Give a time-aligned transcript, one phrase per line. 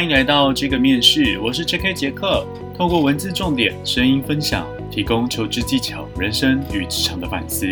[0.00, 1.92] 欢迎来到这个面试，我是 J.K.
[1.92, 2.42] 杰克，
[2.74, 7.66] 透过文字重点、声音分享，提供求职技巧、人生与职场的反思，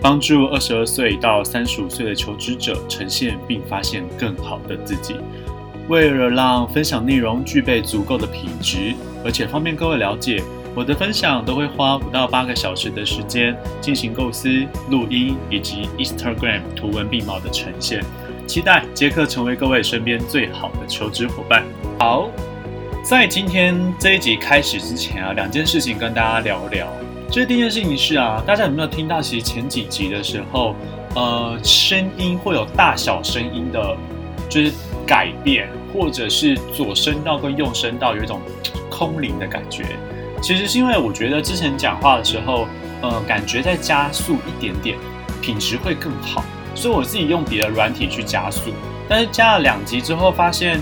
[0.00, 5.16] 帮助二十二岁到三十五岁的求职者呈现并发现更好的自己。
[5.90, 10.42] 为了让分享内容具备足够的品质，而且方便各位了解，
[10.74, 14.48] 我的分享都会花五到八个小时的时间进行构思、
[14.88, 18.02] 录音以及 Instagram 图文并茂的呈现。
[18.48, 21.62] 期待杰克成为各位身边最好的求职伙伴。
[21.98, 22.30] 好，
[23.04, 26.88] 在今天这一集开始之前啊，两件事情跟大家聊聊。
[27.30, 29.20] 这第一件事情是啊，大家有没有听到？
[29.20, 30.74] 其实前几集的时候，
[31.14, 33.96] 呃，声音会有大小声音的，
[34.48, 34.72] 就是
[35.06, 35.68] 改变。
[35.90, 38.42] 或者是左声道跟右声道有一种
[38.90, 39.86] 空灵的感觉，
[40.42, 42.68] 其实是因为我觉得之前讲话的时候，
[43.00, 44.98] 呃，感觉再加速一点点，
[45.40, 48.72] 品质会更好，所以我自己用别的软体去加速，
[49.08, 50.80] 但是加了两集之后发现，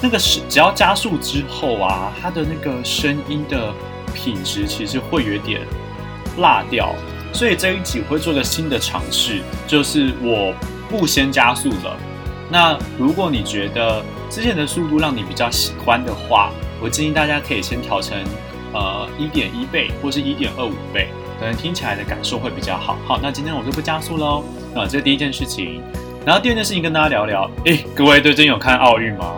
[0.00, 3.72] 那个是只要加速之后啊，它的那个声音的
[4.14, 5.60] 品质其实会有点
[6.36, 6.94] 落掉，
[7.32, 10.54] 所以这一集我会做个新的尝试，就是我
[10.88, 11.96] 不先加速了。
[12.48, 18.16] 那如果你觉得之前的速度让你比较喜欢的话，我建议大家可以先调成
[18.72, 22.96] 呃一点一倍或是一点二五倍，可能听起来的感受会比较好。
[23.06, 24.42] 好，那今天我就不加速喽。
[24.74, 25.82] 啊，这是第一件事情。
[26.24, 29.34] 然后第二件事情跟大家聊聊，诶，各位最近有看奥运吗？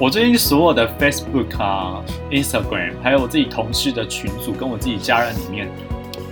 [0.00, 5.68] 我最近所有的 Facebook 啊、Instagram，还有我自己同事的群组，跟我自己家人里面，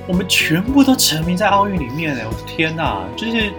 [0.06, 2.24] 我们全部都沉迷在奥运里面哎！
[2.26, 3.52] 我的天哪，就是。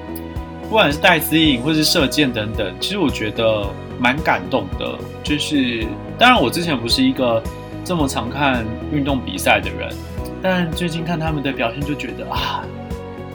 [0.68, 3.68] 不管是戴资颖或是射箭等等，其实我觉得
[4.00, 4.98] 蛮感动的。
[5.24, 5.86] 就是
[6.18, 7.40] 当然，我之前不是一个
[7.84, 9.94] 这么常看运动比赛的人，
[10.42, 12.64] 但最近看他们的表现，就觉得啊，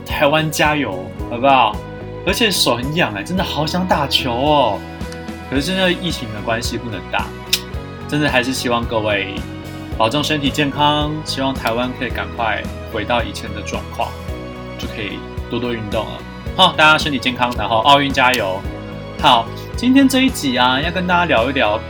[0.07, 1.77] 台湾加油，好不好？
[2.27, 4.79] 而且手很痒哎，真的好想打球哦。
[5.49, 7.27] 可是现在疫情的关系不能打，
[8.07, 9.35] 真的还是希望各位
[9.97, 12.63] 保重身体健康，希望台湾可以赶快
[12.93, 14.11] 回到以前的状况，
[14.79, 15.19] 就可以
[15.51, 16.13] 多多运动了。
[16.57, 18.61] 好，大家身体健康，然后奥运加油。
[19.21, 19.47] 好，
[19.77, 21.81] 今天这一集啊，要跟大家聊一聊，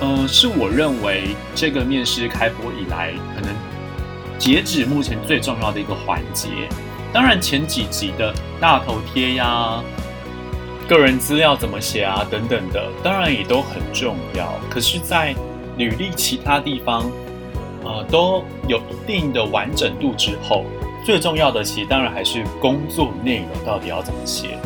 [0.00, 3.50] 嗯，是我认为这个面试开播以来，可能
[4.40, 6.48] 截止目前最重要的一个环节。
[7.12, 9.82] 当然，前几集的大头贴呀、
[10.88, 14.50] 个人资料怎么写啊等等的，当然也都很重要。
[14.70, 15.34] 可是，在
[15.76, 17.04] 履历其他地方，
[17.84, 20.64] 呃，都有一定的完整度之后。
[21.04, 24.56] 最重要的，其实当然还是工作内容到底要怎么写，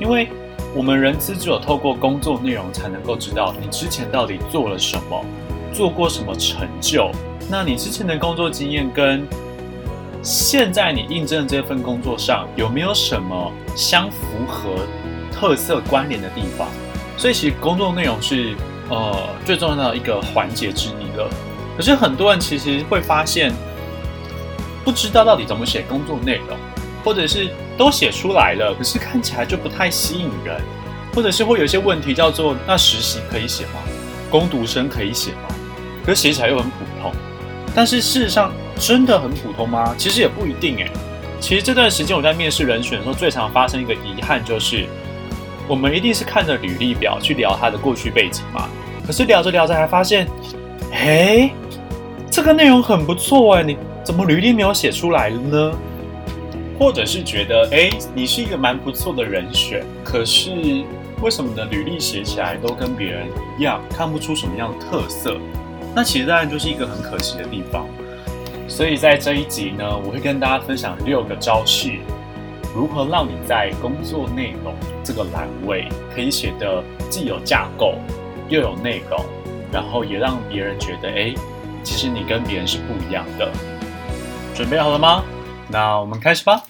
[0.00, 0.28] 因为
[0.74, 5.24] 我们人资只有透过工作内容，才能够知道你之前到底做了什么，
[5.76, 7.10] 做过什么成就。
[7.50, 9.26] 那你之前的工作经验跟
[10.22, 14.70] 现在你应征的这份工作上有没有什么相符合、
[15.30, 16.68] 特色关联的地方？
[17.18, 18.54] 所以其实工作内容是
[18.88, 21.28] 呃最重要的一个环节之一了。
[21.76, 23.52] 可是很多人其实会发现。
[24.86, 26.56] 不知道到底怎么写工作内容，
[27.04, 30.62] 或者是都写出来了，可是看起来就不太吸引人，
[31.12, 33.80] 或者是会有一些问题，叫做那实习可以写吗？
[34.30, 35.55] 攻读生可以写吗？
[36.06, 37.12] 可是写起来又很普通。
[37.74, 39.94] 但是事实上真的很普通吗？
[39.98, 40.90] 其实也不一定诶。
[41.40, 44.86] 其实这段时间我在面试人选的时候，最常发生一个遗憾就是，
[45.68, 48.68] 我们一定是看着履历表去聊他的过去背景嘛。
[49.04, 50.26] 可是聊着聊着还发现，
[50.92, 51.50] 哎，
[52.30, 53.76] 这个内容很不错哎，你。
[54.06, 55.72] 怎么履历没有写出来呢？
[56.78, 60.84] 或者是觉得，哎，你是一个蛮不错的人选，可是
[61.20, 61.64] 为什么你的？
[61.64, 63.26] 履历写起来都跟别人
[63.58, 65.36] 一样，看不出什么样的特色？
[65.96, 67.88] 那其实当然就是一个很可惜的地方。
[68.68, 71.94] 所以在这一集呢，我会跟大家分享六个招式，
[72.74, 77.94] 如何让你在工作内容这个栏位可以写的既有架构
[78.50, 79.24] 又有内容，
[79.72, 81.34] 然后也让别人觉得，哎，
[81.82, 83.50] 其实你跟别人是不一样的。
[84.54, 85.24] 准备好了吗？
[85.70, 86.62] 那我们开始吧。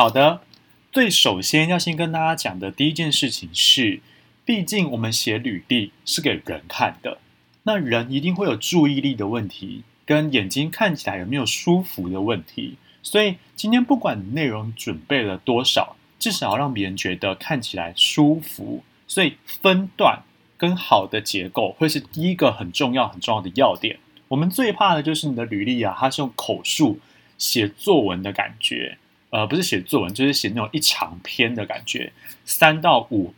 [0.00, 0.40] 好的，
[0.90, 4.00] 最首先要先跟大家讲的第一件事情是，
[4.46, 7.18] 毕竟我们写履历是给人看的，
[7.64, 12.78] 那人一定会有注意力的问题，跟眼睛看起来有没有舒服的问题。
[13.02, 18.82] 所以今天不管你内容准备了多少，至少要让别人觉得看起来舒服。
[19.06, 20.22] 所以分段
[20.56, 23.98] 跟好的结构会是第一个很重要很重要的要点。
[24.28, 26.98] 我们最怕的就是你的履历啊，它是用口述
[27.36, 28.96] 写作文的感觉，
[29.30, 32.12] 呃，不是写作文，就是写那种一长篇的感觉，
[32.44, 33.32] 三到五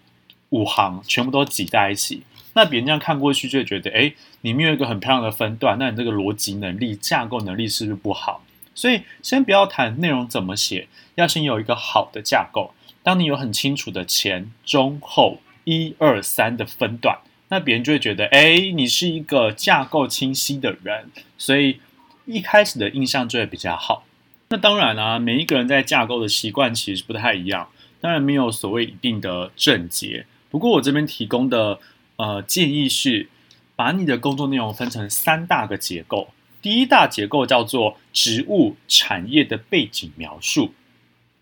[0.50, 2.22] 五行全部都挤在一起，
[2.54, 8.44] 那别人这样看过去就会觉得，哎，你没有一个很漂亮的分段，那你这个逻辑能力、架构能力是不是不好？
[8.74, 12.72] 所以先不要谈内容怎么写，要先有一个好的架构。
[13.02, 17.18] 当你有很清楚的前、中、后一二三的分段，
[17.48, 21.80] 那别人就会觉得，哎，你是一个架构清晰的人，所以
[22.24, 24.04] 一开始的印象就会比较好。
[24.52, 27.70] 那当然啦，每一个人在架构的习惯其实不太一样，
[28.02, 30.26] 当然没有所谓一定的正解。
[30.50, 31.80] 不过我这边提供的
[32.16, 33.30] 呃建议是，
[33.74, 36.28] 把你的工作内容分成三大个结构。
[36.60, 40.74] 第一大结构叫做职务产业的背景描述，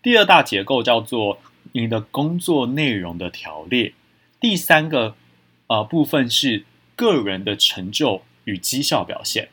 [0.01, 1.39] 第二大结构叫做
[1.73, 3.93] 你的工作内容的条列，
[4.39, 5.17] 第三个
[5.67, 6.63] 呃部分是
[6.95, 9.49] 个人的成就与绩效表现。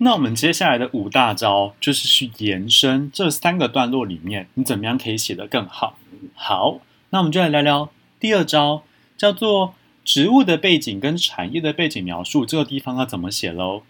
[0.00, 5.98] 那我们接下来的五大招就是去延伸这三个段落里面，你怎么样可以写得更好？
[6.34, 6.80] 好，
[7.10, 7.90] 那我们就来聊聊
[8.20, 8.84] 第二招，
[9.16, 9.74] 叫做
[10.04, 13.82] 职务的背景跟产业的背景描述，这个地方要怎么写喽？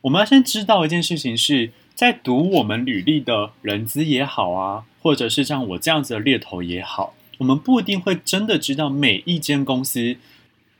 [0.00, 10.16] 我们要先知道一件事情，是在读我们履历的人资也好啊，或者是像我这样子的猎头也好，我们不一定会真的知道每一间公司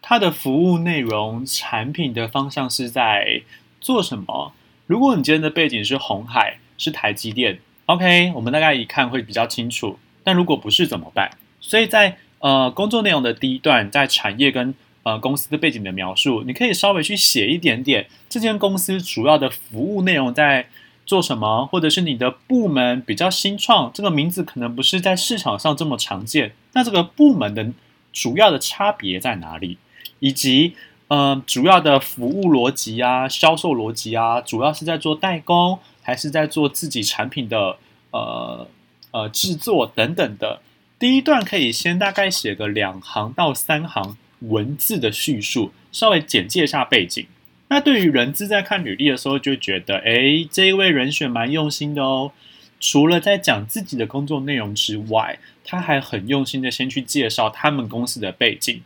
[0.01, 3.43] 它的服务内容、产品的方向是在。
[3.85, 4.55] 做什么？
[4.87, 9.99] 如果你今天的背景是红海，是台积电，OK，我们大概一看会比较清楚。
[10.23, 11.31] 但如果不是怎么办？
[11.61, 20.67] 所以在呃工作内容的第一段，在产业跟呃公司的背景的描述，你可以稍微去写一点点这间公司主要的服务内容在
[21.05, 26.53] 做什么，或者是你的部门比较新创，这个名字可能不是在市场上这么常见。
[26.73, 27.71] 那这个部门的
[28.15, 29.77] 主要的差别在哪里？
[30.21, 30.75] 以及
[31.09, 37.77] 嗯，主要的服务逻辑啊，销售逻辑啊，主要是在做代工，还是在做自己产品的
[38.11, 38.67] 呃
[39.11, 40.61] 呃制作等等的。
[40.99, 47.27] 第一段可以先大概写个两行到三行文字的叙述，稍微简介一下背景。
[47.69, 52.33] 那对于人资在看履历的时候，就觉得哎，这一位人选蛮用心的哦。
[52.81, 58.83] 除了在讲自己的工作内容之外，他还很用心的先去介绍他们公司的背景。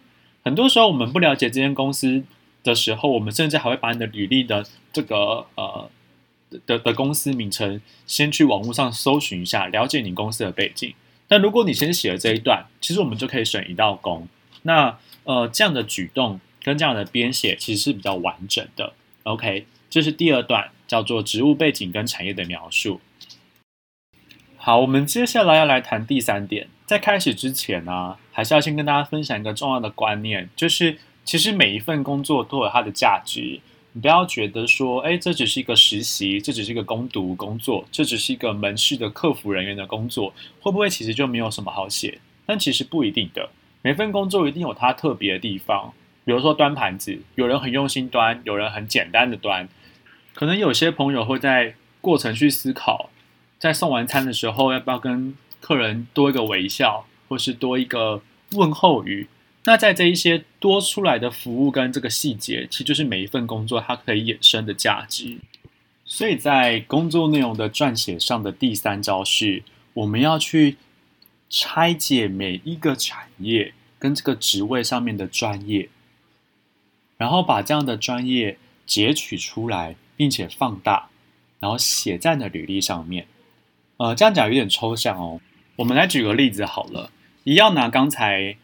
[0.48, 2.24] 很多时候，我们不了解这间公司
[2.64, 5.90] 的时候，我们甚至还会把你的履历的这个呃
[6.66, 10.94] 的的公司名称先去网络上搜寻一下，了解你公司的背景。
[11.26, 14.26] 但如果你先写了这一段，其实我们就可以选一道工。
[14.62, 18.94] 那呃这样的举动跟这样的编写其实是比较完整的。
[19.24, 23.02] OK，这是第二段，叫做职务背景跟产业的描述。
[24.56, 26.68] 好，我们接下来要来谈第三点。
[26.86, 33.58] 在开始之前呢，还是要先跟大家分享一个重要的观念，就是其实每一份工作都有它的价值。
[33.90, 42.20] 你不要觉得说，哎，这只是一个实习，这只是一个攻读工作，这只是一个门市的客服人员的工作，会不会其实就没有什么好写？
[42.46, 43.50] 但其实不一定的，
[43.82, 45.92] 每份工作一定有它特别的地方。
[46.24, 49.68] 比如说端盘子，有人很用心端，有人很简单的端。
[50.32, 53.10] 可能有些朋友会在过程去思考，
[53.58, 55.36] 在送完餐的时候要不要跟。
[55.60, 58.22] 客人多一个微笑，或是多一个
[58.52, 59.28] 问候语，
[59.64, 65.38] 那在这一些多出来的服务跟这个细节，其实就是每一份工作它可以衍生的价值。
[66.04, 69.62] 所以在工作内容的撰写上的第三招是，
[69.92, 70.78] 我们要去
[71.50, 75.90] 拆解每一个产业跟这个职位上面的专业，
[77.18, 81.10] 然后把这样的专业截取出来，并且放大，
[81.60, 83.26] 然后写在你的履历上面。
[83.98, 85.40] 呃，这样讲有点抽象哦。
[85.76, 87.10] 我们来举个例子好了，
[87.48, 88.58] 一样拿刚才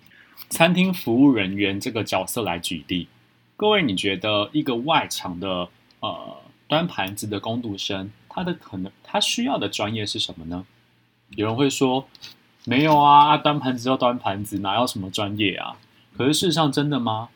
[0.50, 3.08] 餐厅服务人员这个角色来举例。
[3.56, 6.36] 各位，你觉得一个外场的呃
[6.68, 10.66] 端盘子的工读生，他的可能他需要的专业是什么呢？
[11.30, 12.06] 有人会说，
[12.66, 15.78] 没有啊，端盘子要端盘子，哪有什么专业啊？
[16.14, 17.30] 可是事实上真的吗？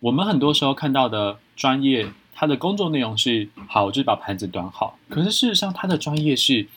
[0.00, 4.98] 我们很多时候看到的专业，他的工作内容是好，就是把盘子端好。
[5.08, 6.68] 可是事实上，他的专业是。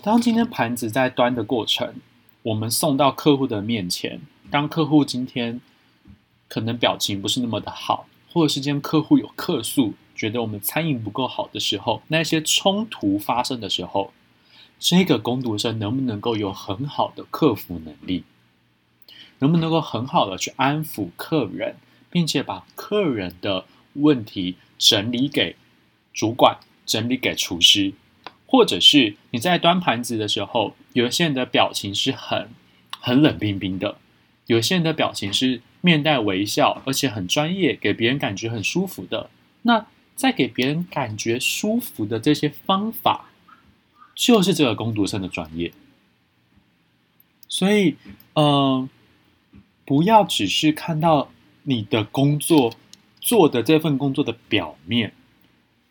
[0.00, 1.94] 当今天盘子在端的过程，
[2.42, 4.20] 我们送到客户的面前。
[4.50, 5.60] 当客户今天
[6.48, 14.12] 可能表情不是那么的好，或者是今天客户有客诉，觉得我们餐饮不够好的时候，那些冲突发生的时候，
[14.78, 18.24] 这个工读生能不能够有很好的克服能力？
[19.38, 21.76] 能不能够很好的去安抚客人，
[22.10, 25.56] 并且把客人的问题整理给
[26.12, 27.92] 主管，整理给厨师？
[28.52, 32.50] 或者是你在端盘子的时候，有些人的表情是很
[33.00, 33.96] 很冷冰冰的，
[34.44, 39.30] 有些人的表情是面带微笑，而且很专业，给别人感觉很舒服的。
[39.62, 43.30] 那在给别人感觉舒服的这些方法，
[44.14, 45.72] 就是这个攻读生的专业。
[47.48, 47.96] 所以，
[48.34, 48.86] 嗯，
[49.86, 51.30] 不要只是看到
[51.62, 52.74] 你的工作
[53.18, 55.14] 做的这份工作的表面，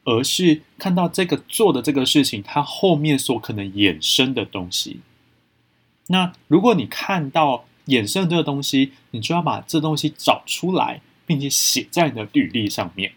[0.04, 5.00] 而是看到这个做的这个事情它后面所可能衍生的东西。
[6.08, 13.12] 那如果你看到衍生这个东西，你就要把这东西找出来，并且写在你的履历上面。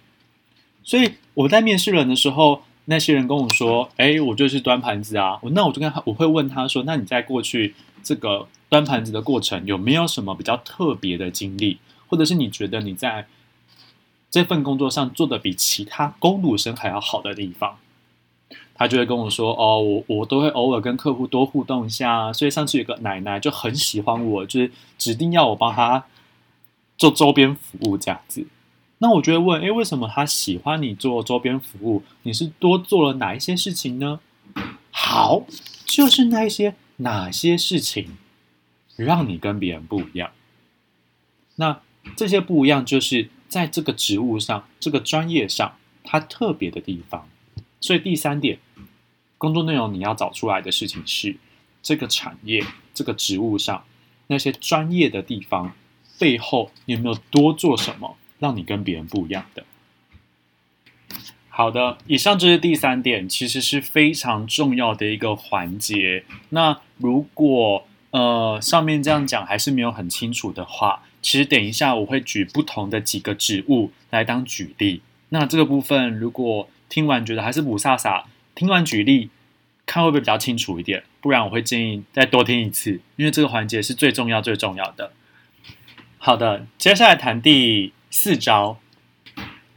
[0.83, 13.27] 所以我在面试人的时候，那些人跟我说：“哎，我就是端盘子啊。”那我就跟他，我会问他说：“那你在过去这个端盘子的过程，有没有什么比较特别的经历，或者是你觉得你在
[14.35, 17.77] 这份工作上做的比其他工读生还要好的地方？”
[18.75, 26.07] 他就会跟我说：“哦，我我都会偶尔跟客户多互动一下，所以上次有个奶奶就很喜欢我，就是指定要我帮他
[26.99, 28.45] 做周边服务这样子。”
[28.99, 32.03] 那我就会问，哎，为什么他喜欢你做周边服务？
[32.25, 34.19] 你是多做了哪一些事情呢？
[34.91, 35.45] 好，
[35.87, 38.17] 就是那一些哪些事情
[38.97, 40.33] 让你跟别人不一样？
[41.55, 41.81] 那
[42.17, 47.29] 这些不一样，就是在这个职务上、这个专业上，它特别的地方。
[47.81, 48.59] 所以第三点，
[49.39, 51.37] 工作内容你要找出来的事情是，
[51.81, 53.85] 这个产业、这个职务上
[54.27, 55.73] 那些专业的地方
[56.19, 58.17] 背后，有没有多做什么？
[58.41, 59.65] 让你跟别人不一样的。
[61.49, 66.25] 好的，以上就是第三点，其实是非常重要的一个环节。
[66.49, 75.01] 那如果呃上面这样讲还是没有很清楚的话，其实等一下我会举不同的几个职务来当举例。
[75.31, 79.31] 那这个部分如果听完觉得还是不飒飒，听完举例
[79.87, 81.03] 看会不会比较清楚一点？
[81.23, 85.13] 不然我会建议再多听一次，因为这个环节是最重要最重要的。
[86.19, 87.93] 好的，接下来谈第。
[88.17, 88.79] 四招，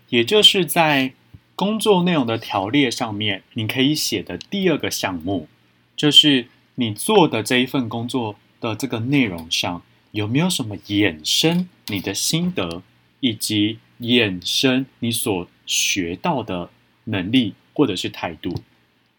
[0.09, 1.13] 也就是在
[1.55, 5.47] 工作内容的条列上面，你可以写的第二个项目，
[5.95, 12.81] 就是你做的这一份工作的这个内容上有没有什么衍生你的心得，
[13.19, 16.69] 以及衍生你所学到的
[17.05, 18.61] 能力或者是态度。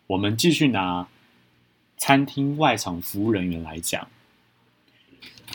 [0.08, 1.08] 我们继续拿
[1.96, 4.08] 餐厅外场服务人员来讲，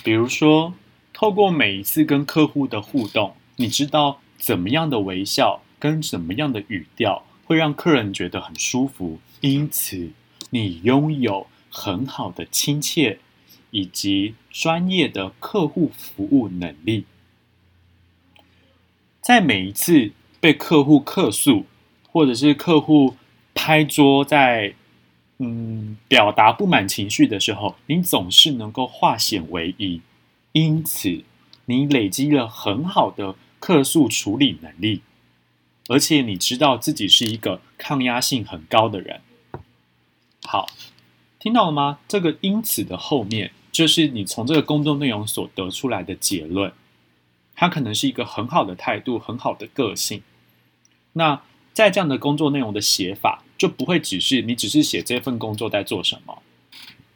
[0.03, 0.73] 比如说，
[1.13, 3.35] 透过每一次跟客户的互动。
[3.55, 10.11] 你知道怎么样的微笑跟怎么样的语调会让客人觉得很舒服，因此
[10.49, 13.19] 你拥有很好的亲切
[13.73, 17.03] 以及专业的客户服务能力。
[19.19, 21.65] 在每一次被客户客诉
[22.09, 23.17] 或者是客户
[23.53, 24.75] 拍桌在
[25.39, 29.99] 嗯表达不满情绪的时候，你总是能够化险为夷，
[30.53, 31.23] 因此
[31.65, 33.35] 你累积了很好的。
[33.65, 35.01] 客诉处理能力，
[35.87, 39.21] 而且你知道自己是一个抗压性很高的人。
[40.43, 40.67] 好，
[41.39, 41.99] 听到了吗？
[42.05, 46.71] 这个因此的后面，就是你从这个工作内容所得出来的结论。
[47.53, 50.23] 它可能是一个很好的态度，很好的个性。
[51.11, 51.41] 那
[51.73, 56.41] 在这样的工作内容的写法，就不会只是你只是写这份工作在做什么，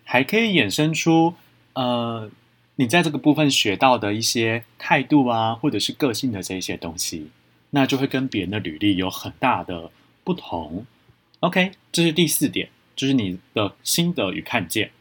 [0.03, 1.35] 还可以衍生出
[1.75, 2.29] 呃。
[2.79, 7.31] 你在这个部分学到的一些态度啊，或者是个性的这一些东西，
[7.71, 9.89] 那就会跟别人的履历有很大的
[10.23, 10.85] 不同。
[11.39, 14.91] OK，这是第四点，就是你的心得与看见。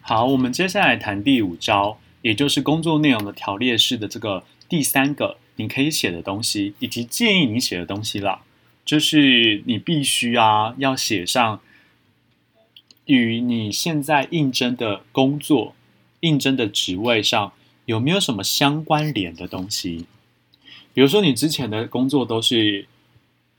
[0.00, 8.42] 好，我们接下来谈第五招，也就是工作内容的条列式的这个第三个你可以写的东西，以及建议你写的东西啦，
[8.84, 11.60] 就是你必须啊要写上
[13.06, 15.74] 与你现在应征的工作。
[16.20, 17.52] 应征的职位上
[17.84, 20.06] 有没有什么相关联的东西？
[20.94, 22.86] 比如说你之前的工作都是，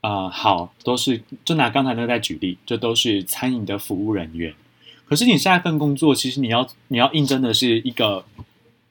[0.00, 4.52] 啊好，都是就拿刚才那个在举例，这都是餐饮的服务人员。
[5.08, 8.24] 可是你下一份工作，其实你要你要应征的是一个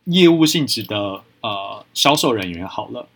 [0.06, 2.68] 业务性质的呃销售人员。
[2.68, 3.08] 好了，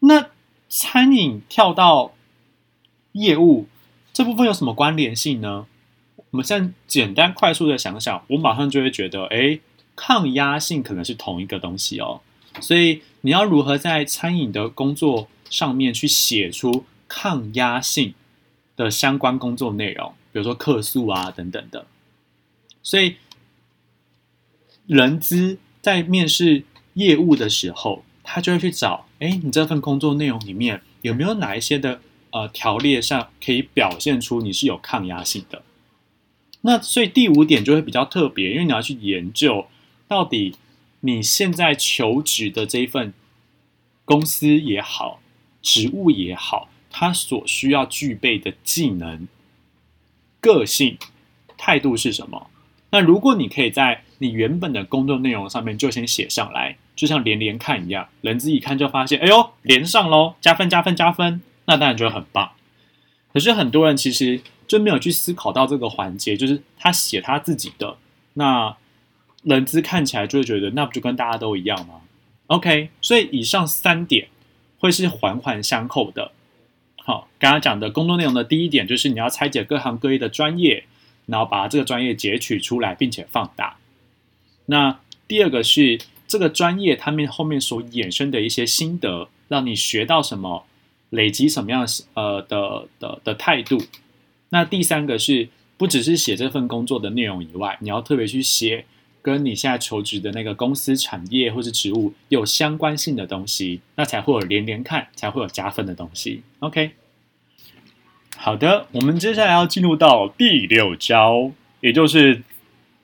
[0.00, 0.28] 那
[0.68, 2.12] 餐饮跳到
[3.12, 3.66] 业务
[4.12, 5.66] 这部分有什么关联性呢？
[6.30, 9.60] 我们现在简单快速的想想，我马上就会觉得，哎。
[9.94, 12.22] 抗压性可能是同一个东西哦，
[12.60, 18.14] 所以你要如何在餐饮的工作上面去写出抗压性
[18.74, 21.86] 的相关工作内容，比如说客诉啊等等的。
[22.82, 23.16] 所以
[24.86, 35.62] 人资在面试业务的时候，他就会去找，哎，你这份工作内容里面有没有哪一些的呃条列上可以表现出你是有抗压性的？
[36.62, 39.66] 那所以第五点就会比较特别，因为你要去研究。
[40.06, 40.54] 到底
[41.00, 43.14] 你现在求职的这一份
[44.04, 45.20] 公司也好，
[45.62, 49.26] 职务也好，它所需要具备的技能、
[50.40, 50.98] 个性、
[51.56, 52.50] 态度是什么？
[52.92, 62.52] 那如果你可以在你原本的工作内容上面就先写上来，就像连连看一样，人资一看就发现，哎呦，连上喽，加分加分加分，那当然就很棒。
[63.32, 67.96] 可是很多人其实就没有去思考到这个环节，就是他写他自己的，
[68.34, 68.76] 那
[69.42, 72.02] 人资看起来就会觉得，那不就跟大家都一样吗
[72.48, 74.28] ？OK，所以以上三点
[74.78, 76.32] 会是环环相扣的。
[76.96, 80.84] 好，刚刚讲的工作内容的第一点就是你要拆解各行各业的专业，
[81.32, 83.78] 然后把这个专业截取出来，并且放大。
[84.66, 85.98] 那第二个是
[86.28, 90.66] 这个专业他们后面所衍生的一些心得，让你学到什么，
[91.08, 93.80] 累积什么样呃的的的态度。
[94.50, 95.48] 那第三个是
[95.78, 98.84] 不只是写这份工作的内容以外，你要特别去写
[99.22, 106.42] 跟你现在求职的那个公司、产业或是职务有相关性的东西，那才会有连连看，才会有加分的东西。
[106.58, 106.90] OK，
[108.44, 112.42] 好的，我们接下来要进入到第六招，也就是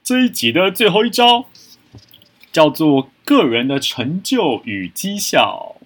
[0.03, 1.47] 这一集的最后一招。
[2.51, 5.77] 叫做个人的成就与绩效，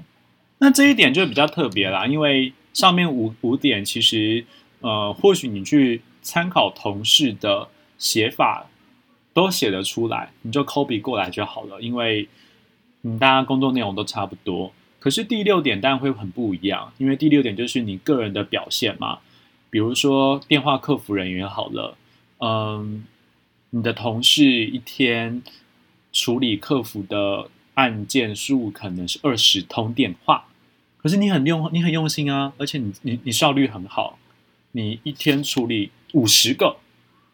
[0.58, 4.46] 那这一点就比较特别啦，因为上面五五点其实，
[4.80, 7.68] 呃，或许你去参考同事的
[7.98, 8.68] 写法
[9.34, 12.26] 都写得出来，你就 copy 过来就好了，因为
[13.02, 14.72] 嗯，大家工作内容都差不多。
[14.98, 19.18] 可是第六点当然会很不一样，因为第六点就是你个人的表现嘛，
[19.72, 21.96] 比如说电话客服人员好了，
[22.38, 23.02] 嗯，
[23.70, 25.42] 你的同事一天。
[26.14, 30.44] 处理客服的案件数可能是二十通电话，
[30.98, 34.18] 可是你很用你很用心啊，而且你你你效率很好，
[34.72, 36.76] 你一天处理五十个，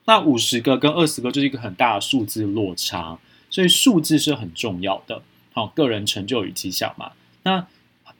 [0.04, 3.18] 那五十个跟二十个就是一个很大的数字落差，
[3.50, 5.22] 所以数字是很重要的。
[5.52, 7.10] 好，个人成就与绩效嘛，
[7.42, 7.66] 那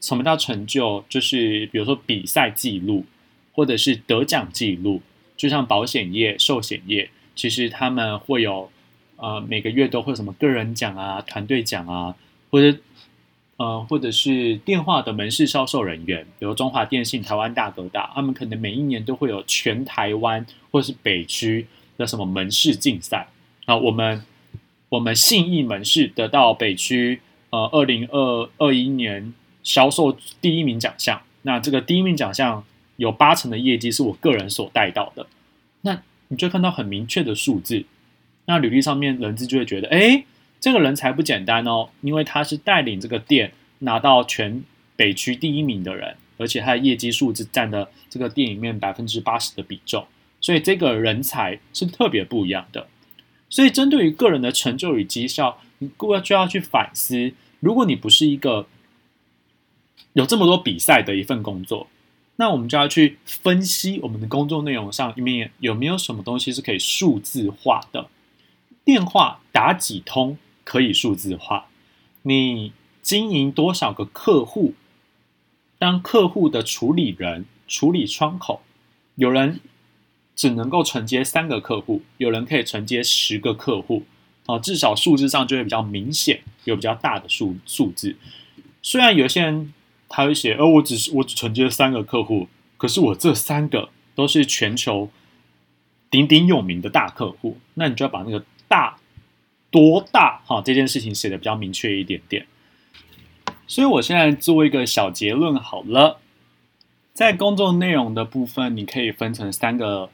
[0.01, 1.05] 什么叫成就？
[1.07, 3.05] 就是比如说比赛记录，
[3.59, 5.01] 或者是得奖记录，
[5.35, 8.71] 就像保险业、寿险业，其实他们会有。
[9.21, 12.15] 呃，每个月都会什么个人奖啊、团队奖啊，
[12.49, 12.79] 或者
[13.57, 21.67] 呃，或者是电话的门市销售人员，比如中华电信、台湾大哥大，他们可能每一年都会有全台湾或是北区
[21.97, 23.27] 的什么门市竞赛
[23.65, 23.75] 啊。
[23.75, 24.23] 我们
[24.87, 27.19] 我们信义门市得到北区
[27.49, 32.63] 呃二零二二一年销售第一名奖项，那这个第一名奖项
[32.99, 35.25] 有八成的业绩是我个人所带到的，
[35.83, 37.85] 那你就看到很明确的数字。
[38.45, 40.25] 那履历上面人资就会觉得，哎，
[40.59, 44.61] 这个人才不简单哦，因为他是带领这个店拿到全
[44.97, 50.05] 北区第一名的人，而且他的业绩数字占的这个店里面百分之八十的比重，
[50.41, 52.87] 所以这个人才是特别不一样的。
[53.49, 57.31] 所以针对于个人的成就与绩效，你过要就要去反思，
[57.61, 58.67] 如果你不是一个
[60.13, 61.87] 有这么多比赛的一份工作，
[62.39, 68.07] 那我们就要去分析我们的工作内容上面有没有什么东西是可以数字化的。
[68.85, 71.65] 电话打几通可以数字化？
[72.21, 72.71] 你
[73.01, 74.73] 经营多少个客户？
[75.77, 78.61] 当客户的处理人处理窗口，
[79.15, 79.59] 有人
[80.33, 84.05] 只能够承接三个客户，有人可以承接十个客户，
[84.45, 88.15] 啊，至少数字上就会比较明显，有比较大的数数字。
[88.81, 89.73] 虽然有些人
[90.09, 95.09] 他会写，而我只是我只承接三个客户，可是我这三个都是全球
[96.11, 98.43] 鼎鼎有名的大客户，那你就要把那个。
[98.69, 98.99] 大
[99.71, 100.43] 多大？
[100.45, 102.45] 哈，这件事情写的比较明确一点点。
[103.65, 106.19] 所以我现在做一个小结论好了，
[107.11, 110.11] 在工作内容的部分，你可以分成三个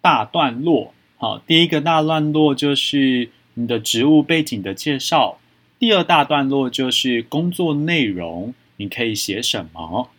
[0.00, 0.94] 大段落。
[1.18, 5.38] 好，第一个大段落就是你的职务背景的介绍，
[5.78, 10.10] 第二大段落就是工作内容，你可以写什么？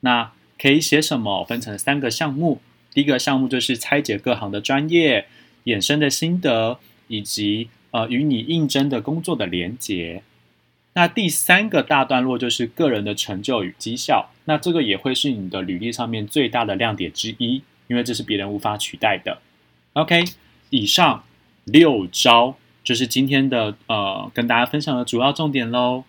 [0.00, 1.44] 那可以写什么？
[1.44, 2.62] 分成三个项目。
[2.94, 5.26] 第一个项目就是拆解各行的专业
[5.64, 6.78] 衍生的心得。
[7.08, 10.24] 以及呃与你应征的工作的连结。
[10.94, 19.38] 那第三个大段落就是个人的成就与绩效，那这个也会是你的履历上面最大的亮点之一，因为这是别人无法取代的。
[19.92, 20.24] OK，
[20.70, 21.22] 以上
[21.62, 26.02] 六招就是今天的呃跟大家分享的主要重点喽。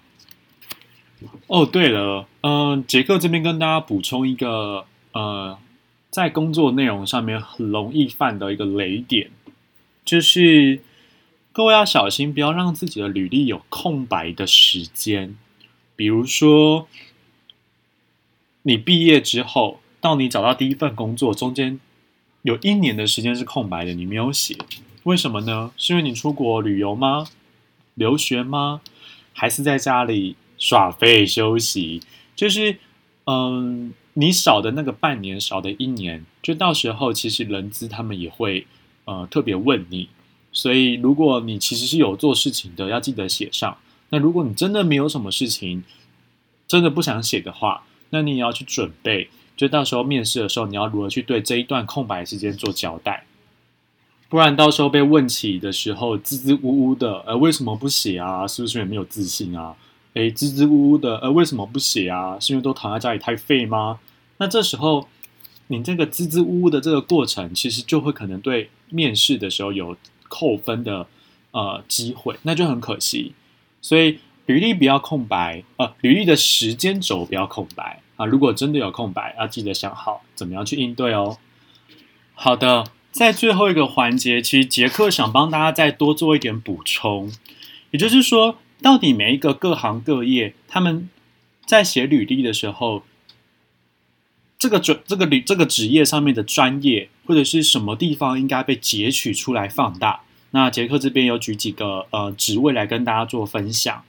[1.47, 5.57] 哦，对了，嗯，杰克这边跟大家补充一个呃，
[6.09, 9.31] 在工作内容上面很容易犯的一个雷点。
[10.05, 10.81] 就是
[11.51, 15.35] 各位要小心，不要让自己的履历有空白的时间。
[15.95, 16.87] 比如说，
[18.61, 21.79] 你毕业之后到你找到第一份工作，中间
[22.43, 24.55] 有一年的时间是空白的，你没有写，
[25.03, 25.71] 为什么呢？
[25.75, 27.27] 是因为你出国旅游吗？
[27.95, 28.81] 留学吗？
[29.33, 32.01] 还是在家里耍废休息？
[32.35, 32.77] 就是，
[33.25, 38.65] 嗯，你少的那个半年，少的一年，就到时候其实人资他们也会。
[39.09, 40.09] 呃，特别问你，
[40.51, 43.77] 所以如果你其实是有做事情的，要记得写上。
[44.09, 45.85] 那如果你真的没有什么事情，
[46.67, 53.23] 真的不想写的话，那你也要去准备，就到时候面试的时候，你要如何去对这一段空白时间做交代，
[54.27, 58.45] 不然到时候被问起的时候，支支吾吾的，呃，为什么不写啊？
[58.45, 59.73] 是不是也没有自信啊？
[60.17, 62.39] 诶，支支吾吾的，呃，为什么不写啊？
[62.39, 63.99] 是因为都躺在家里太废吗？
[64.37, 65.07] 那这时候，
[65.67, 69.95] 你这个支支吾吾的这个过程，其实就会可能对面试的时候有
[70.27, 71.05] 扣分的
[71.51, 73.33] 呃机会，那就很可惜。
[73.79, 78.25] 所以履历不要空白，呃，履历的时间轴不要空白啊。
[78.25, 81.37] 如果真的有空白，要记得想好怎么样去应对哦。
[82.33, 87.31] 好的，在最后一个环节，其实杰克想帮大家再多做一点补充，
[87.91, 91.09] 也就是说，到底每一个各行各业他们
[91.65, 93.03] 在写履历的时候，
[94.59, 100.21] 这个专这个履这个职业上面的专业或者是什么地方应该被截取出来放大。
[100.51, 104.03] 那杰克这边有举几个呃职位来跟大家做分享。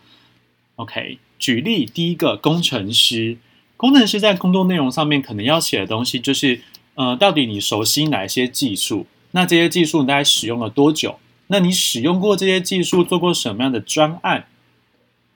[0.77, 3.37] OK，举例第一个工程师，
[3.77, 6.61] 工程师在工作内容上面可能要写的东西就是，
[6.95, 9.07] 呃，到底你熟悉哪些技术？
[9.33, 11.19] 那这些技术你大概使用了多久？
[11.49, 14.47] 那你使用过这些技术做过什么样的专案？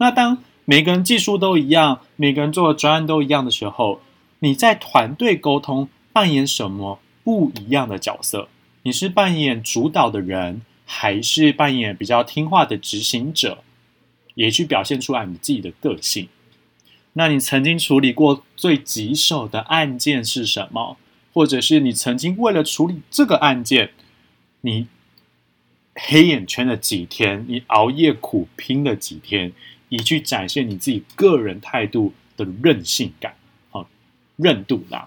[0.02, 4.00] 那当每个人技术都一样，每个人做的专案都一样的时候，
[4.40, 8.48] 你在团队沟通扮演什么不一样的角色？
[8.82, 10.62] 你是扮演主导的人？
[10.84, 13.62] 还是扮演比较听话的执行者，
[14.34, 16.28] 也去表现出来你自己的个性。
[17.12, 20.96] 那你曾经处理过最棘手的案件是什么？
[21.32, 23.92] 或者是你曾经为了处理这个案件，
[24.62, 24.88] 你
[25.94, 29.52] 黑眼圈了几天，你熬夜苦拼了几天，
[29.92, 33.34] 以去展现你自己个人态度的韧性感，
[33.70, 33.86] 好
[34.36, 35.06] 韧度啦。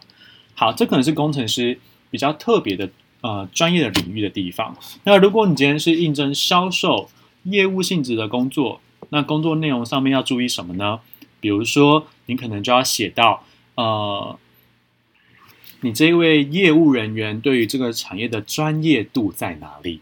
[0.54, 2.90] 好，这可能是工程师比较特别的。
[3.22, 4.78] 呃，专业的领域的地方。
[5.04, 7.10] 那如果你今天是应征销售
[7.46, 11.00] 业务性质的工作，那工作内容上面要注意什么呢？
[11.40, 13.44] 比如说，你可能就要写到，
[13.74, 14.38] 呃，
[15.82, 20.02] 你这位业务人员对于这个产业的专业度在哪里？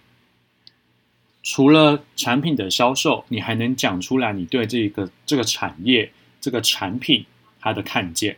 [1.44, 7.26] 除了产品的销售，你还能讲出来你对这个这个产业这个产品
[7.60, 8.38] 它的看见？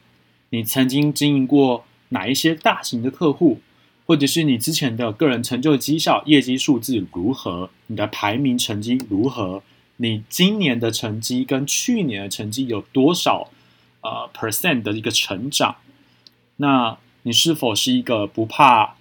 [0.50, 3.62] 你曾经经营过哪一些大型的客户？
[4.08, 7.72] 或者是你之前的个人成就绩效、业绩数字如何？
[7.88, 9.64] 你的排名成绩如何？
[9.98, 13.50] 你今年的成绩跟去年的成绩有多少
[14.02, 15.78] 呃 percent 的一个成长？
[16.58, 18.96] 那你是否是一个不怕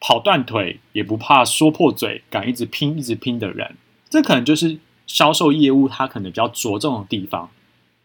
[0.00, 3.76] 跑断腿，也不怕说破嘴，敢一直拼、一直拼的人？
[4.08, 7.50] 这可能就是销售业务它可能比较着重的地方。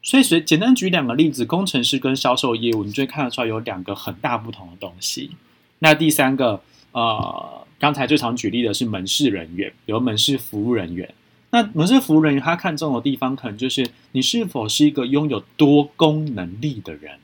[0.03, 5.31] 所以，随简单举两个例子，工程师跟销售业务，你就会看得出来有两个很大不同的东西。
[5.79, 11.12] 那第三个，呃，刚才最常举例的是门市人员，有门市服务人员。
[11.49, 17.17] 那门市服务人员他看中的地方，可能就是你是否是一个拥有多功能力的人。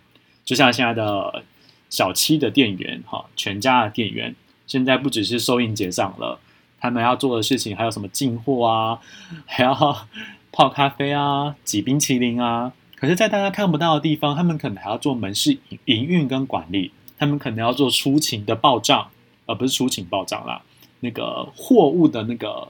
[0.43, 1.43] 就像现在的
[1.89, 4.35] 小七的店员，哈，全家的店员，
[4.71, 6.39] 现在不只是收银结账了，
[6.79, 8.99] 他们要做的事情还有什么进货啊，
[9.45, 10.07] 还要
[10.53, 12.71] 泡咖啡啊，挤冰淇淋啊。
[12.95, 16.93] 可是，在大家看不到的地方，他们可能还要做门市营运跟管理。
[17.19, 19.09] 他们可能要做出勤的报账，
[19.45, 20.61] 而不是出勤报账啦。
[21.01, 22.69] 那个货物的那个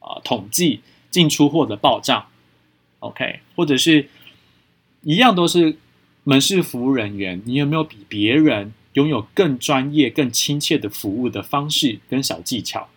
[0.00, 0.80] 啊统计
[1.10, 2.26] 进出货的报账
[2.98, 4.08] ，OK，或者是
[5.02, 5.76] 一样都是
[6.24, 12.88] 门市服务人员，你有没有比别人拥有更专业、更亲切的服务的方式跟小技巧？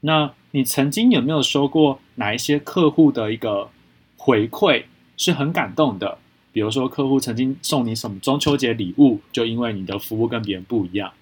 [0.00, 3.68] 那你曾经有没有收过哪一些客户的一个
[4.16, 4.84] 回馈
[5.18, 6.18] 是很感动的？
[6.52, 11.12] 比如说，客户曾经送你什么中秋节礼物，就因为你的服务跟别人不一样。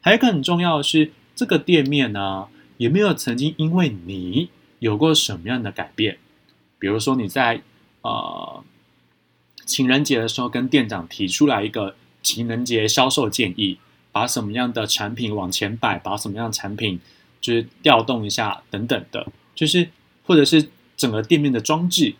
[0.00, 6.16] 还有一个很重要的是，这个店面呢，有没有曾经因为你有过什么样的改变？
[6.78, 7.60] 比如说，你在
[8.00, 8.64] 呃
[9.66, 11.96] 情人节的时候跟店长提出来一个
[12.26, 13.78] 情人节销售建议，
[14.10, 16.98] 把什么样的产品往前摆，把什么样的产品
[17.40, 19.90] 就是调动一下等等的，就是
[20.24, 22.14] 或者是整个店面的装置，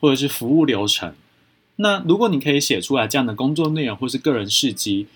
[0.00, 1.14] 或者是服务流程。
[1.76, 5.06] 那如果你可以写出来这样的工作内容或是个人事迹，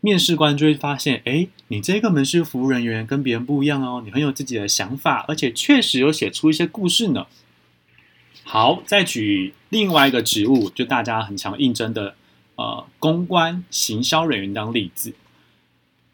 [0.00, 7.26] 面试官就会发现，哎，你这个门市服务人员跟别人不一样哦，你很有自己的想法，而且确实有写出一些故事呢。
[8.44, 12.14] 好，再举另外一个职务，就大家很常应征的，
[12.58, 15.14] 呃，公关行销人员当例子。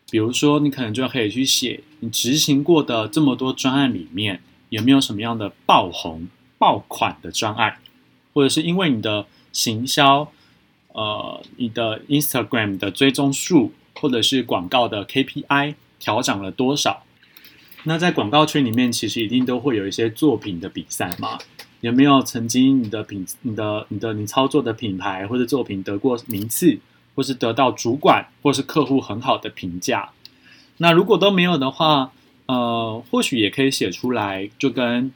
[0.09, 7.79] 比如说，你可能就可以去写你执行过的这么多专案里面，有没有什么样的爆红爆款的专案，
[8.33, 9.27] 或者是因为你的。
[9.55, 10.33] 行销，
[10.89, 17.05] 呃，你的 Instagram 的追踪数，或者是广告的 KPI 调整了多少？
[17.85, 21.39] 那在广告圈里面，其实一定都会有一些作品的比赛嘛？
[21.85, 26.79] 有没有曾经你的品、你的、你的、你操作的品牌或者作品得过名次，
[27.15, 30.09] 或是得到主管或是客户很好的评价？
[30.79, 32.11] 那如果都没有的话，
[32.47, 35.13] 呃，或许也可以写出来，就跟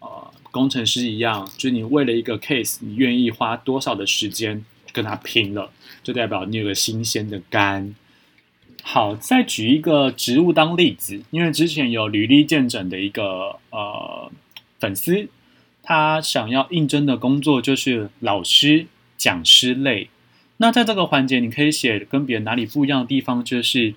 [0.00, 5.70] 呃工程师一样，就你为了一个 case，你愿意花多少的时间跟他拼了，
[6.02, 7.94] 就代表你有个新鲜的肝。
[8.82, 14.30] 好，再举一个职务当例子，因为之前有履历见证的一个呃
[14.78, 15.26] 粉丝，
[15.82, 20.10] 他想要应征的工作就是老师、讲师类。
[20.58, 23.94] 那在这个环节，你可以写跟别人哪里不一样的地方，就是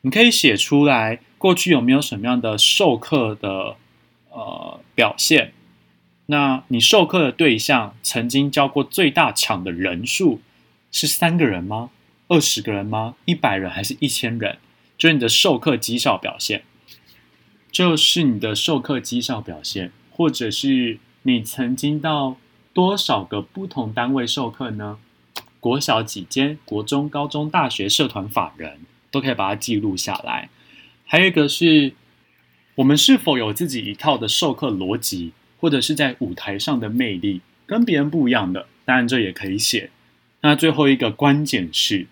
[0.00, 3.76] 你可以写出来过去有没有什么样的授课的
[4.30, 5.52] 呃表现。
[6.26, 10.40] 那你授课的对象曾经教过最大场的人数
[10.90, 11.90] 是三个人吗？
[12.28, 13.16] 二十个人吗？
[13.26, 14.56] 一百人还是一千人？
[14.96, 16.62] 就是你的授课绩效表现，
[17.70, 22.36] 就是你的授课绩效表现，或者是你曾经到
[22.72, 24.98] 多少个不同单位授课呢？
[25.58, 26.58] 国小几间？
[26.64, 30.50] 国中、高中、大学社团法人都可以把它记录下来。
[31.04, 31.94] 还有一个是，
[32.76, 38.66] 我们是否有自己一套的授课逻辑，或者是在舞台上的魅力跟别人不一样的？
[38.84, 39.90] 当然这也可以写。
[40.42, 42.06] 那最后一个关键是，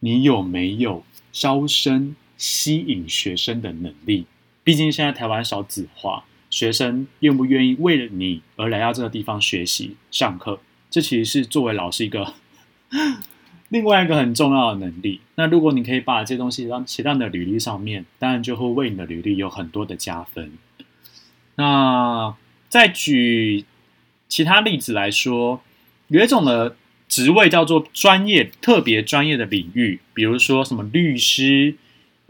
[0.00, 4.26] 你有没有招生吸引学生的能力？
[4.70, 10.60] 毕竟现在台湾少子化，学生愿不愿意为了你而来到这个地方学习上课？
[10.88, 12.34] 这其实是作为老师一个
[13.68, 15.20] 另外一个很重要的能力。
[15.34, 20.52] 那如果你可以把这东西让写到你的履历上面，当然就会为你的履历有很多的加分。
[21.56, 22.36] 那
[22.68, 23.64] 再举
[24.28, 25.60] 其他例子来说。
[26.06, 26.76] 有一种的
[27.08, 31.74] 职位叫做专业、特别专业的领域，比如说什么律师、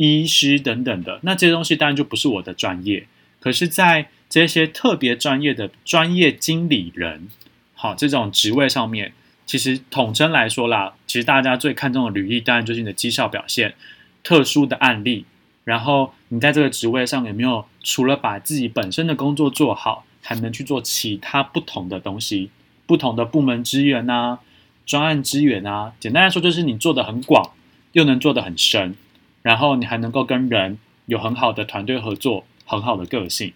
[0.08, 1.20] 医师等等的。
[1.22, 3.06] 那这些东西当然就不是我的专业。
[3.38, 7.28] 可是，在这些特别专业的专业经理人，
[7.74, 9.12] 好这种职位上面，
[9.44, 13.74] 其实统称来说啦，其实大家最看重的履历，当然就是你的绩效表现、
[14.22, 15.24] 特殊的案例，
[15.64, 22.50] 然后你在这个职位上有没有除了把自己本身的工作做好，还能去做其他不同的东西。
[22.86, 24.40] 不同的部门资源啊，
[24.84, 27.52] 专案资源啊，简单来说就是你做的很广，
[27.92, 28.96] 又能做的很深，
[29.42, 33.53] 然后你还能够跟人有很好的团队合作，很好的个性。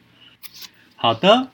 [0.96, 1.48] 好的，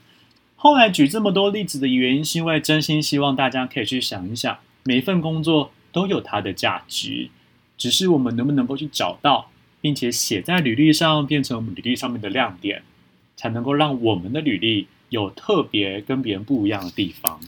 [0.56, 7.30] 后来举这么多例子的原因，是因为真心希望大家可以去想一想，每一份工作都有它的价值，
[7.76, 12.82] 只是我们能不能够去找到，并且写在履历上，变成我们履历上面的亮点，
[13.36, 17.40] 才能够让我们的履历有特别跟别人不一样的地方。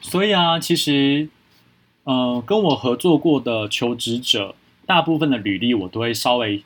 [0.00, 1.28] 所以啊，其实，
[2.04, 4.56] 呃，跟我合作过的求职者，
[4.90, 6.64] 大部分的履历我都会稍微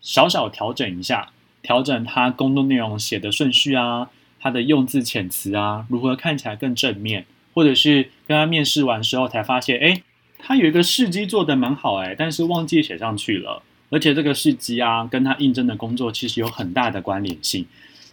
[0.00, 1.30] 小小调整一下，
[1.62, 10.02] 调整他工作内容写的顺序啊，他的用字遣词啊，如何看起来更正面，或者是跟他面试完之后才发现，哎，
[10.40, 17.64] 他有一个事迹做的蛮好哎，但是忘记写上去了，而且这个事迹啊，跟他应征的工作其实有很大的关联性，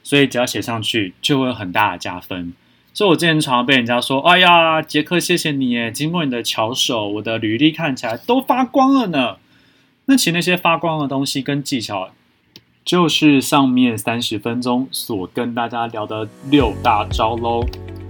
[0.03, 2.53] 所以只要写上去，就会有很大的加分。
[2.93, 5.91] 所以我之前常常被人家说：“哎呀，杰克，谢谢你耶！
[5.91, 9.37] 经过你的巧手，我的履历看起来都发光了呢。”
[10.09, 12.11] 那其实那些发光的东西跟技巧，
[12.85, 17.61] 就是上面三十分钟所跟大家聊的六大招喽。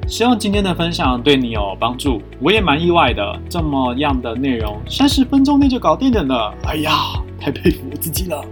[0.07, 2.21] 希望今天的分享对你有帮助。
[2.39, 6.35] 我也蛮意外的，这么样的内容三十分钟内就搞定了呢。
[6.65, 6.91] 哎呀，
[7.39, 8.45] 太佩服我自己了。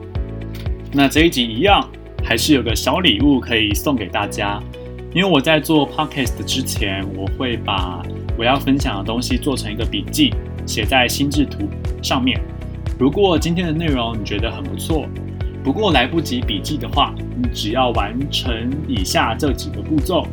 [0.91, 1.87] 那这一集一样，
[2.23, 4.59] 还是有个小礼物可以送给大家。
[5.13, 8.01] 因为我在做 podcast 之前，我会把
[8.39, 10.33] 我要分享的东西做成一个笔记，
[10.65, 11.69] 写在心智图
[12.01, 12.41] 上面。
[12.97, 15.05] 如果今天的内容你觉得很不错，
[15.63, 20.25] 不过来不及笔记的话，你只要完成以下这几个步骤，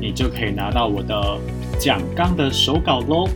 [0.00, 1.38] 你就可以拿到我的
[1.78, 3.28] 讲纲的手稿喽。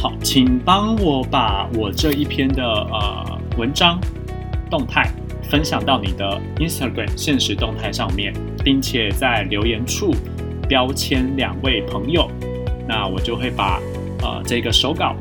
[0.00, 3.98] 好，请帮我把我这一篇的呃文章
[4.70, 5.10] 动态。
[5.50, 8.32] 分享到你的 Instagram 现实动态上面，
[8.64, 10.10] 并且在留言处
[10.66, 12.30] 标签两位朋友，
[12.88, 13.78] 那我就会把
[14.22, 15.14] 呃这个手稿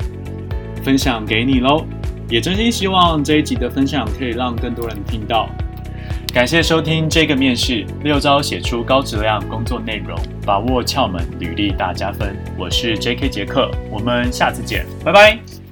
[0.81, 1.85] 分享给你喽。
[2.29, 5.49] 也真心希望这一集的分享可以让更多人听到。
[6.33, 12.35] 感谢收听这个面试六招写出高质量工作内容，把握窍门，履历大加分。
[12.57, 13.29] 我是 J.K.
[13.29, 15.62] 杰克，我们下次见，拜拜。